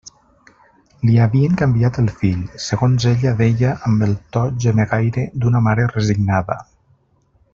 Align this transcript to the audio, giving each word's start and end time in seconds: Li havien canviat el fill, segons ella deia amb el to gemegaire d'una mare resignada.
Li 1.07 1.17
havien 1.25 1.57
canviat 1.61 1.99
el 2.03 2.07
fill, 2.21 2.39
segons 2.69 3.05
ella 3.11 3.33
deia 3.43 3.75
amb 3.89 4.07
el 4.07 4.15
to 4.37 4.43
gemegaire 4.65 5.27
d'una 5.43 5.65
mare 5.69 5.89
resignada. 5.93 6.57